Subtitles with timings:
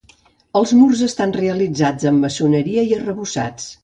[0.59, 3.69] Els murs estan realitzats amb maçoneria i arrebossats.